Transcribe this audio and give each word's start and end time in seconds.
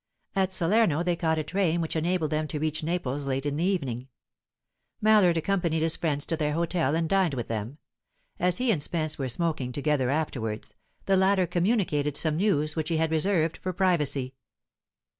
At 0.35 0.51
Salerno 0.51 1.03
they 1.03 1.15
caught 1.15 1.37
a 1.37 1.43
train 1.43 1.79
which 1.79 1.95
enabled 1.95 2.31
them 2.31 2.47
to 2.47 2.57
reach 2.59 2.81
Naples 2.81 3.25
late 3.25 3.45
in 3.45 3.57
the 3.57 3.63
evening. 3.63 4.07
Mallard 4.99 5.37
accompanied 5.37 5.83
his 5.83 5.95
friends 5.95 6.25
to 6.25 6.35
their 6.35 6.53
hotel, 6.53 6.95
and 6.95 7.07
dined 7.07 7.35
with 7.35 7.49
them. 7.49 7.77
As 8.39 8.57
he 8.57 8.71
and 8.71 8.81
Spence 8.81 9.19
were 9.19 9.29
smoking 9.29 9.71
together 9.71 10.09
afterwards, 10.09 10.73
the 11.05 11.17
latter 11.17 11.45
communicated 11.45 12.17
some 12.17 12.37
news 12.37 12.75
which 12.75 12.89
he 12.89 12.97
had 12.97 13.11
reserved 13.11 13.57
for 13.57 13.73
privacy. 13.73 14.33